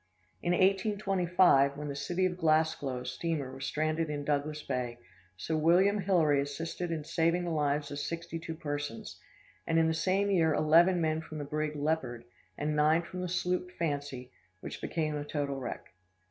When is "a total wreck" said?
15.15-15.93